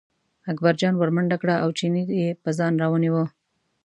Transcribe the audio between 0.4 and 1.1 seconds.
اکبرجان ور